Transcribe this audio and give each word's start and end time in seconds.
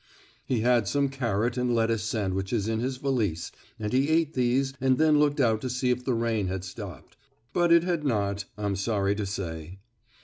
He 0.43 0.61
had 0.61 0.87
some 0.87 1.09
carrot 1.09 1.57
and 1.57 1.75
lettuce 1.75 2.01
sandwiches 2.03 2.67
in 2.67 2.79
his 2.79 2.97
valise 2.97 3.51
and 3.77 3.93
he 3.93 4.09
ate 4.09 4.33
these 4.33 4.73
and 4.81 4.97
then 4.97 5.19
looked 5.19 5.39
out 5.39 5.61
to 5.61 5.69
see 5.69 5.91
if 5.91 6.03
the 6.03 6.15
rain 6.15 6.47
had 6.47 6.63
stopped, 6.63 7.17
but 7.53 7.71
it 7.71 7.83
had 7.83 8.03
not, 8.03 8.45
I 8.57 8.65
am 8.65 8.75
sorry 8.75 9.13
to 9.13 9.27
say. 9.27 9.77